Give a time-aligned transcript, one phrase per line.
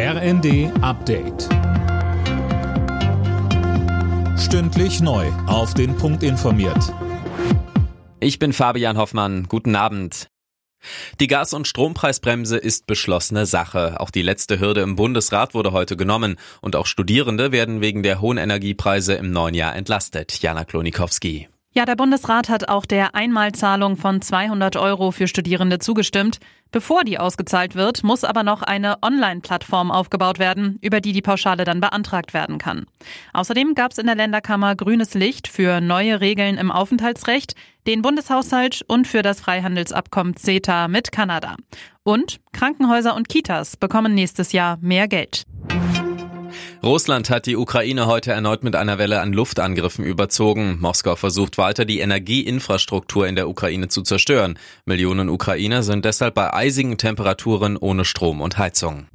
[0.00, 1.48] RND Update.
[4.38, 5.26] Stündlich neu.
[5.48, 6.94] Auf den Punkt informiert.
[8.20, 9.46] Ich bin Fabian Hoffmann.
[9.48, 10.28] Guten Abend.
[11.18, 13.98] Die Gas- und Strompreisbremse ist beschlossene Sache.
[13.98, 16.36] Auch die letzte Hürde im Bundesrat wurde heute genommen.
[16.60, 20.40] Und auch Studierende werden wegen der hohen Energiepreise im neuen Jahr entlastet.
[20.40, 21.48] Jana Klonikowski.
[21.74, 26.38] Ja, der Bundesrat hat auch der Einmalzahlung von 200 Euro für Studierende zugestimmt.
[26.70, 31.64] Bevor die ausgezahlt wird, muss aber noch eine Online-Plattform aufgebaut werden, über die die Pauschale
[31.64, 32.86] dann beantragt werden kann.
[33.32, 37.54] Außerdem gab es in der Länderkammer grünes Licht für neue Regeln im Aufenthaltsrecht,
[37.86, 41.56] den Bundeshaushalt und für das Freihandelsabkommen CETA mit Kanada.
[42.02, 45.44] Und Krankenhäuser und Kitas bekommen nächstes Jahr mehr Geld.
[46.82, 50.78] Russland hat die Ukraine heute erneut mit einer Welle an Luftangriffen überzogen.
[50.80, 54.58] Moskau versucht weiter, die Energieinfrastruktur in der Ukraine zu zerstören.
[54.84, 59.08] Millionen Ukrainer sind deshalb bei eisigen Temperaturen ohne Strom und Heizung.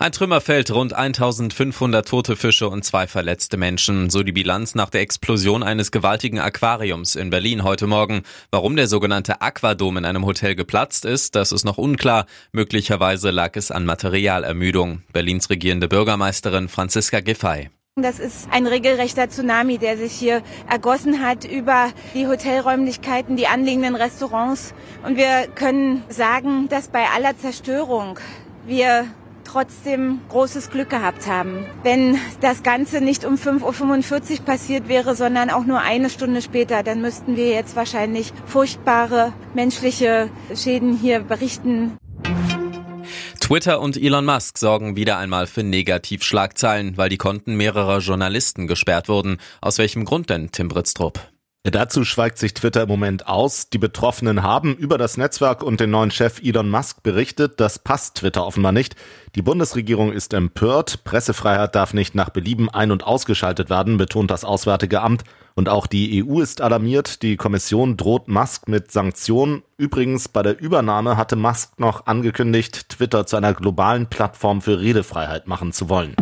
[0.00, 4.10] Ein Trümmerfeld, rund 1500 tote Fische und zwei verletzte Menschen.
[4.10, 8.22] So die Bilanz nach der Explosion eines gewaltigen Aquariums in Berlin heute Morgen.
[8.52, 12.26] Warum der sogenannte Aquadom in einem Hotel geplatzt ist, das ist noch unklar.
[12.52, 15.02] Möglicherweise lag es an Materialermüdung.
[15.12, 17.68] Berlins regierende Bürgermeisterin Franziska Giffey.
[17.96, 23.96] Das ist ein regelrechter Tsunami, der sich hier ergossen hat über die Hotelräumlichkeiten, die anliegenden
[23.96, 24.74] Restaurants.
[25.04, 28.20] Und wir können sagen, dass bei aller Zerstörung
[28.64, 29.08] wir
[29.50, 31.64] trotzdem großes Glück gehabt haben.
[31.82, 36.82] Wenn das Ganze nicht um 5.45 Uhr passiert wäre, sondern auch nur eine Stunde später,
[36.82, 41.96] dann müssten wir jetzt wahrscheinlich furchtbare menschliche Schäden hier berichten.
[43.40, 49.08] Twitter und Elon Musk sorgen wieder einmal für Negativschlagzeilen, weil die Konten mehrerer Journalisten gesperrt
[49.08, 49.38] wurden.
[49.62, 51.18] Aus welchem Grund denn, Tim Britztrup?
[51.64, 53.68] Dazu schweigt sich Twitter im Moment aus.
[53.68, 57.60] Die Betroffenen haben über das Netzwerk und den neuen Chef Elon Musk berichtet.
[57.60, 58.94] Das passt Twitter offenbar nicht.
[59.34, 61.04] Die Bundesregierung ist empört.
[61.04, 65.24] Pressefreiheit darf nicht nach Belieben ein- und ausgeschaltet werden, betont das Auswärtige Amt.
[65.54, 67.22] Und auch die EU ist alarmiert.
[67.22, 69.62] Die Kommission droht Musk mit Sanktionen.
[69.76, 75.48] Übrigens, bei der Übernahme hatte Musk noch angekündigt, Twitter zu einer globalen Plattform für Redefreiheit
[75.48, 76.14] machen zu wollen.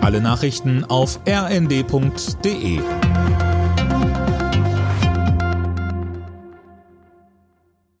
[0.00, 2.80] Alle Nachrichten auf rnd.de